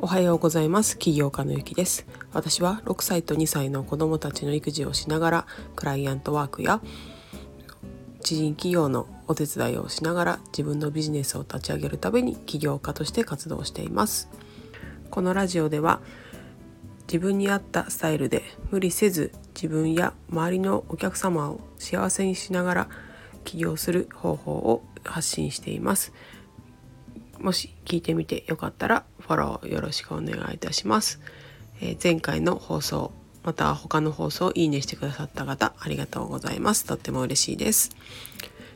[0.00, 0.98] おはようございます。
[0.98, 2.06] 起業家のゆきです。
[2.32, 5.46] 私は6歳と2歳の子供たちの育児をしながら
[5.76, 6.80] クライアントワークや
[8.22, 14.28] 知人企業のお手伝いをしながら自分のビジネスを立ち上げるために起業家として活動しています。
[15.10, 16.00] このラジオでは
[17.06, 22.88] 自分に合ったスタイルで無理せず自分や周りのお客様を幸せにしながら
[23.44, 26.12] 起業する方法を発信しています
[27.38, 31.20] もし聞いてみてよかったらフォローよろしくお願いいたします。
[31.80, 33.12] えー、前回の放送
[33.42, 36.86] また他の放送をいいねしてくださった方ありがとうございます。
[36.86, 37.90] とっても嬉しいです。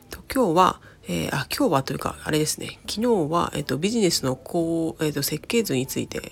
[0.09, 6.31] と今日は、えー、あ今日はというかあれですね昨日は、えーと、ビジネスのこう、えーと、設計図について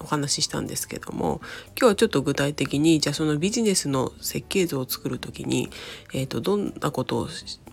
[0.00, 1.40] お話ししたんですけども
[1.78, 5.70] 今日はちょっと具体的にじゃあそのビジネスの設計図を作る時に、
[6.12, 7.28] えーとどんなことを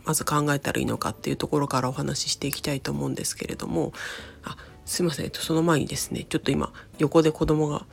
[0.05, 3.93] まず考えたらいいのかっていうところからお話ししていきたいと思うんですけれども
[4.43, 7.85] あすいません、えっと、その前にですねちょっと今横で子供が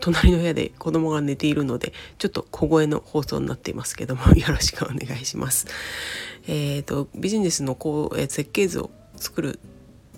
[0.00, 5.66] 隣の部屋で子供が寝ているのでちょっと小声の放送になっていますけども よろしくお願いします。
[6.48, 9.60] え、ー、とビジネスのこう、えー、設計図を作る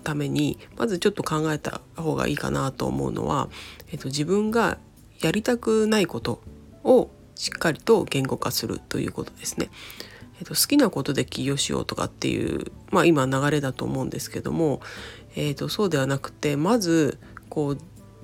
[0.03, 3.49] ためにまずちょっと考えた方がいいかなと思うのは、
[3.91, 4.79] えーと自分が
[5.21, 6.41] やりたくないこと
[6.83, 9.69] をしっかりと言語化するということですね。
[10.39, 14.81] えーと、好きなことで起業しようとかっていう、まあ、今流れだと思うんですけども、
[15.35, 17.17] えーと、そうではなくてまず
[17.49, 17.77] こう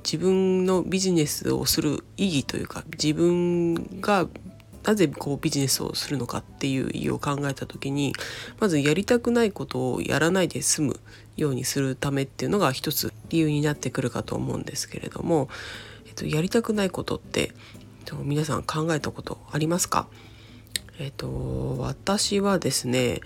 [0.04, 4.28] 自分のビジネスをする意義というか自分が
[4.84, 8.14] なぜこうビジネスをするのかっていう意義を考えた時に
[8.59, 11.00] まずやりたくないことをやらないで済む
[11.38, 15.50] ようにするためっていうのが一つ理由になってくるかと思うんですけれども、
[16.08, 17.52] えっと、やりたくないことって
[18.23, 20.08] 皆さん考えたことありますか？
[21.02, 23.21] えっ、と私はですね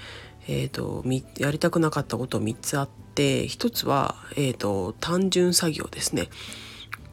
[0.48, 1.04] えっ、と
[1.38, 6.30] やりたくなかったこと3つあって1つは、えーと、単純作業ですね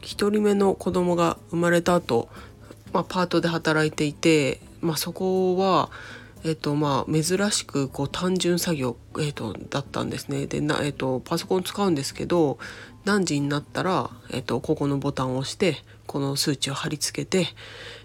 [0.01, 2.29] 1人目の子供が生まれた後、
[2.91, 5.89] まあパートで働いていて、まあ、そこは
[6.45, 10.45] えっとまあ、珍しくこう単純作業、えっと、だったんですね。
[10.45, 12.57] でな、えっと、パソコン使うんですけど
[13.05, 15.77] 何時になったら、えっと、ここのボタンを押して
[16.07, 17.47] この数値を貼り付けて、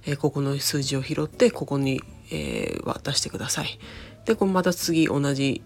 [0.06, 3.78] えここの数字を拾ってここにえー、渡してください。
[4.24, 5.62] でこまた次同じ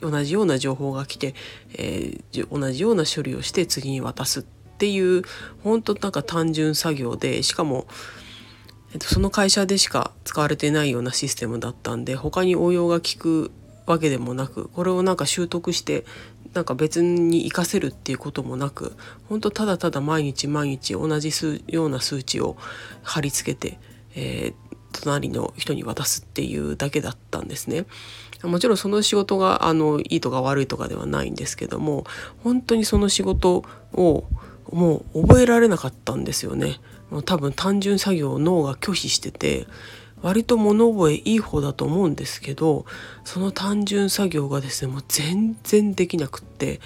[0.00, 1.34] 同じような情報が来て、
[1.74, 5.22] えー、同じような処理をして次に渡すっていう
[5.62, 7.86] 本当なんか単純作業でしかも、
[8.92, 13.52] えっと、その会社でしか使われてないようなシステムだったんで他に応用が効く
[13.86, 16.04] わけでもなくこれをなんか習得して
[16.56, 18.96] なんか別に活かせるっていうこともなく
[19.28, 21.30] 本当ただただ毎日毎日同じ
[21.66, 22.56] ような数値を
[23.02, 23.78] 貼り付けて、
[24.14, 27.84] えー、隣の人に渡すっていうだけだったんですね。
[28.42, 32.04] もちろんその仕事があのいいとか悪いとかではないんですけども
[32.42, 34.24] 本当にその仕事を
[34.72, 36.80] もう覚えられなかったんですよね。
[37.10, 39.66] もう多分単純作業を脳が拒否してて
[40.22, 42.86] 割と物覚えいい方だと思うんですけど
[43.24, 46.80] その単純作業がですねもう全然できなくって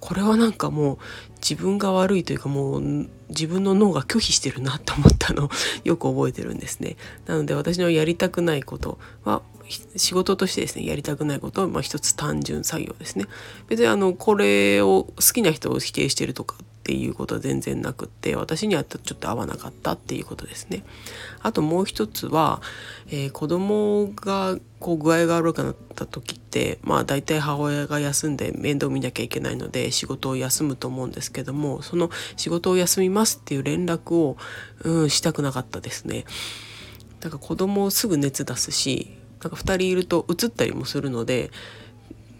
[0.00, 0.98] これはなんかもう
[1.40, 5.50] 自分が悪いというかもう自分の脳が拒否してるなと思ったの
[5.84, 6.96] よく覚えてるんですね。
[7.26, 9.42] なので私のやりたくないことは
[9.96, 13.26] 仕事としてですねやりたくないことはまあ一つ単純作業ですね。
[13.68, 16.56] 別にあのこれを好きな人を否定してるとか
[16.88, 20.84] っていうことは全然なくって私にはちょっと合わなかったっていうことですね。
[21.42, 22.62] あともう一つは、
[23.08, 34.38] えー、子供がこう具合が悪くなった時ってまあ大体母親が休んで面倒見なきゃいけないので仕事を休むと思うんですけどもその仕事を休みますっていう連絡を、
[34.82, 36.24] うん、したくなかったですね。
[37.20, 39.10] だから子供すぐ熱出すし
[39.42, 41.50] なんか2人いるとうつったりもするので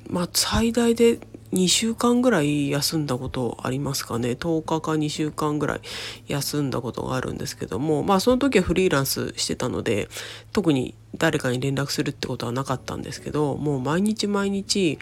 [0.08, 1.18] まあ最大で
[1.52, 4.30] 2週間ぐらい休んだことありますかね。
[4.32, 5.80] 10日か2週間ぐらい
[6.26, 8.02] 休んだことがあるんですけども。
[8.02, 10.08] まあその時はフリーランスしてたので
[10.52, 14.98] 特に誰かに連絡するってことはなかったんですけどもう毎日毎日、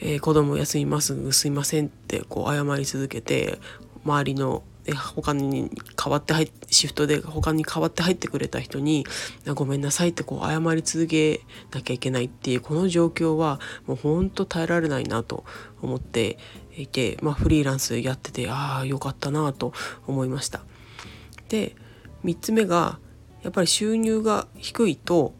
[0.00, 3.58] えー、子供休みますすいませんってこう謝り続けて
[4.04, 4.62] 周りの
[4.94, 9.06] 他に代わって入っシフトで他に代わって入ってくれた人に
[9.54, 11.40] 「ごめんなさい」ってこう謝り続け
[11.72, 15.44] なきゃいけないっていうこの状況はもうほんと耐えられないなと
[15.82, 16.38] 思って
[16.76, 19.72] いて、まあ、フリーランスやっててああよかったなと
[20.06, 20.62] 思いました。
[21.48, 21.74] で
[22.24, 22.98] 3つ目が
[23.42, 25.34] やっぱり収入が低いと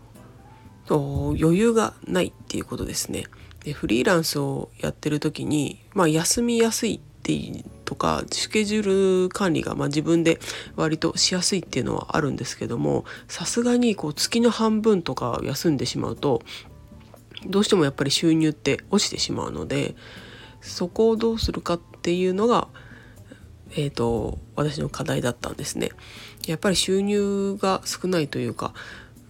[0.88, 3.24] 余裕がないっていうことですね。
[3.64, 7.32] でフリーランスをやってる時に、まあ、休みやすいって
[7.86, 10.38] とかスケジュール管理がま自分で
[10.74, 16.42] 割としやすいっていうのはあるんですけどもさすがにこう月の半分とか休んでしまうと
[17.46, 19.94] どうしてもやっぱり収入って落ちてしまうので
[20.60, 22.68] そこをどうするかっていうのが、
[23.70, 25.90] えーと、私の課題だったんですね。
[26.46, 28.72] やっぱり収入が少ないというか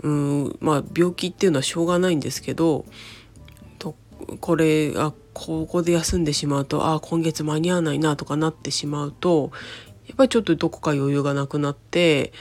[0.02, 2.84] うんまあ病気っていうのはしょうがないんですけど
[3.78, 3.96] と
[4.40, 9.52] これあここで休んでしまうとああ今月間に合わないなとかなってしまうと
[10.06, 12.32] やっぱりちょっとどこか余裕がなくなって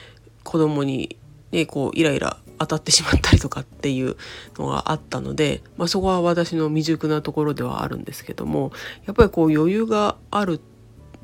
[0.46, 1.18] 子供に
[1.52, 4.16] ねこうイライラ当たってしまったりとかっていう
[4.58, 8.72] のがあったので、まあ、そこは私の未熟なところではあるんですけども
[9.06, 10.62] やっぱりこう余裕がある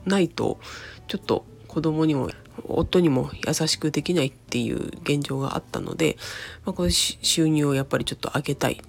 [0.05, 0.59] ないと
[1.07, 2.31] ちょっと子供にも
[2.65, 6.17] 夫にも優しくできないっていう現状があったので、
[6.65, 8.81] まあ、この収入をやっぱりちょっと上げたい、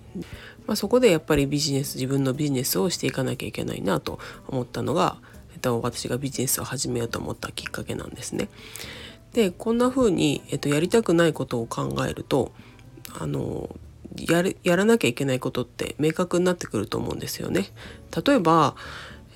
[0.66, 4.18] まあ、そこでやっぱりビジネス自分のビジネスをしていかなきゃいけないなと
[4.48, 5.16] 思ったのが、
[5.52, 8.48] えっと、私がビジネスを始めようと思ったきっかけなんですね。
[9.32, 12.52] でこんな風に、えっと、やりたくないことを考えると
[13.18, 13.74] あの
[14.14, 17.68] やるやらなきゃいけないことって明確になってくると思うんですよね。
[18.24, 18.76] 例えば、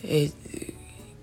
[0.04, 0.32] えー、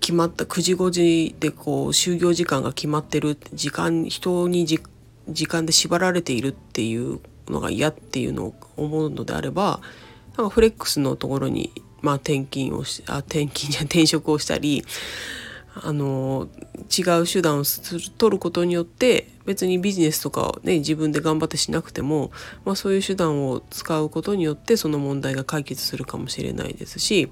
[0.00, 9.80] 決まった9時5時でこう就業時間が決まってる時間人に時間で縛られているっていうのが嫌っていうのを思うのであれば
[10.36, 11.70] なんかフレックスのところに、
[12.02, 14.84] まあ、転勤をしあ転勤じゃ 転職をしたり
[15.76, 16.48] あの
[16.96, 17.64] 違う手段を
[18.16, 22.30] 取ることによって別にビジネスとかをね自分で頑張ってしなくても、
[22.64, 27.30] まあ、そういう手段を使うことによってその問題が解決するかもしれないですし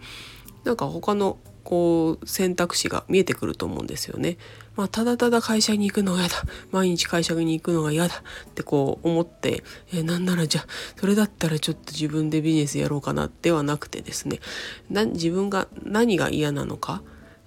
[0.64, 4.36] なんか他のこう選択肢が見えてくると思うんですよね。
[4.76, 6.36] まあ、ただただ会社に行くのが嫌だ。
[6.70, 8.14] 毎日会社に行くのが嫌だ。
[8.50, 10.66] ってこう思ってえなんならじゃあ
[10.98, 14.40] それだったらちょっと自分でビジネスやろうかなではなくてですね。
[14.90, 17.02] 自分が何が嫌なのか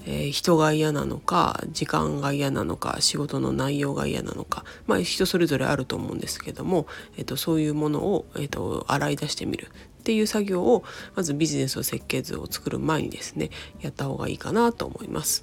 [0.07, 6.85] えー、人が嫌なのか時間が嫌なのか仕事の内容が嫌なのか、まあ、人それぞれあると思うんですけども、
[7.17, 9.67] えーと、そういうものを、えーと、洗い出してみる。
[9.99, 10.83] っていう作業を
[11.15, 13.49] まずビジネスの設計図を作る前にですね
[13.81, 15.41] やった方がいいかなと思います。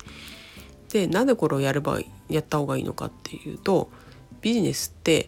[0.92, 3.90] でなぜこれをやればやった方がいいのかっていうと
[4.42, 5.26] ビジネスって、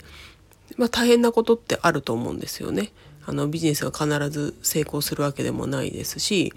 [0.76, 2.92] まあ、大変なことってあると思うんですよね。
[3.26, 6.52] あのビジネスが必ず成功するわけでもないですし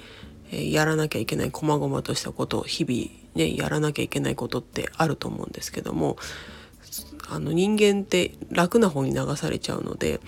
[0.51, 6.17] えやらなきゃいけない細々としたことを日々ねやらなきゃいけないことってあると思うんですけども
[7.29, 10.19] あの人間って楽な方に流されちゃうので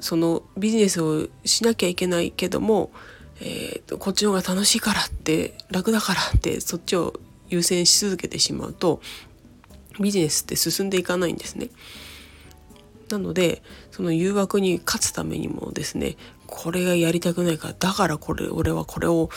[0.00, 2.90] そのビジネスをしなきゃいけないけども、
[3.40, 7.14] えー、こっちの方が楽しいからって楽だからってそっちを
[7.54, 9.00] 優先し続けてしまうと
[10.00, 11.70] ビジネスって進んでいかないんですね。
[13.08, 16.16] なのでその誘惑に勝つためにもですね
[16.46, 19.28] これがやりたくないからだからこれ俺はこれを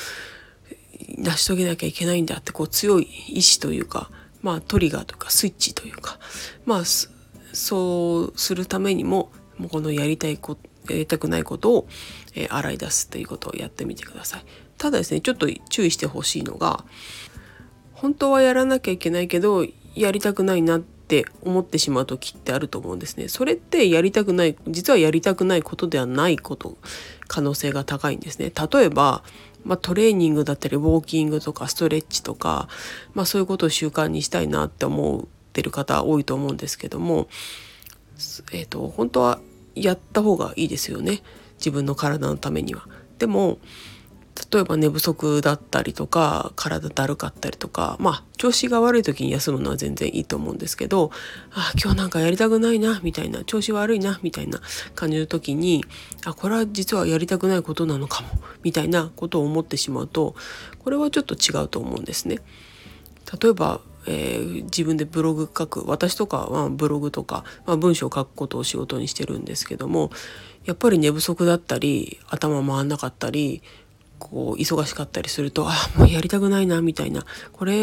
[1.17, 4.09] 成し遂げなきゃいけないんだってこう強い意志というか
[4.41, 6.17] まあトリガーとかスイッチというか
[6.65, 6.83] まあ
[7.53, 11.87] そうするためにももうこのやりたいことやりたくないことを、
[12.33, 14.45] え、洗い出すっていうことをやってみてください。
[14.77, 16.85] ただですねちょっと注意してほしいのが
[17.97, 19.65] 本当はやらなきゃいけないけど
[19.95, 23.27] やりたくないなって思ってしまう時ってあると思うんですね。
[23.27, 26.77] それってやりたくない実はやりたくないことではないこと
[27.27, 28.51] 可能性が高いんですね。
[28.51, 29.23] 例えば、
[29.65, 32.67] まあ、トレーニングだったりウォーキングとかストレッチとか、
[33.15, 37.27] まあ、そういうことを習慣にしたいなって思ってる方多いと思うんですけども、
[38.53, 39.39] えー、と本当は
[39.73, 41.21] やった方がいいですよね
[41.57, 42.87] 自分の体のためには。
[43.17, 43.57] でも
[44.51, 51.11] 例えば寝不足だったりとか体だるかったりとかまあ調子が悪い時に休むのは全然いいと思うんですけど
[51.51, 54.61] あ今日なんかやりたくないなみたいな調子悪いなみたいな
[54.95, 55.83] 感じの時に
[56.25, 58.29] あこれは実はやりたくないことなのかも
[58.63, 60.35] みたいなことを思ってしまうと
[60.83, 62.39] これはちょっと違うと思うんですね。
[63.41, 70.11] 例えばえー、自分でブログ書く私とかはブログとか、まあ、文章を書くことを仕事にしてるんですけども
[70.63, 73.61] やっぱり寝不足だったり頭回んなかったり
[74.29, 77.81] こう忙しかったりするとあもうやりたくないなみたいなこれ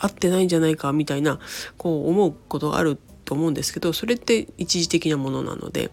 [0.00, 1.38] 合ってないんじゃないかみたいな
[1.76, 5.90] こう思うことがあると思うんですけどそれって一時的なものなので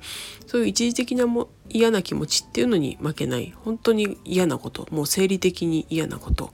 [0.48, 6.54] そういう一時的なも嫌な気持ちっていうのに負けない本当に嫌なこともう生理的に嫌なこと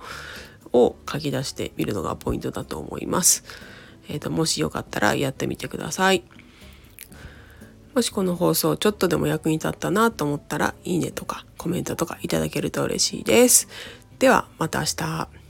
[0.74, 3.44] を書き出してみるのがポイントだと思います。
[4.10, 6.24] えーともしよかったらやってみてください。
[7.94, 13.68] もしこの放送ちょっとでも役に立ったなと思ったらいいねとかコメントとかいただけると嬉しいです。
[14.20, 15.41] ではまた明日。